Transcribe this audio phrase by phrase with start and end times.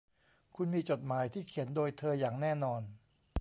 [0.55, 2.81] คุณมีจดหมายที่เขียนโดยเธออย่างแน่นอน